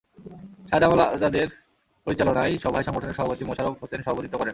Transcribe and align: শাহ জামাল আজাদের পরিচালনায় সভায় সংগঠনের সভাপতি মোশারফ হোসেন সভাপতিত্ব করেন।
শাহ 0.69 0.79
জামাল 0.81 1.01
আজাদের 1.07 1.47
পরিচালনায় 2.07 2.53
সভায় 2.63 2.85
সংগঠনের 2.87 3.17
সভাপতি 3.17 3.43
মোশারফ 3.45 3.73
হোসেন 3.81 4.01
সভাপতিত্ব 4.05 4.35
করেন। 4.37 4.49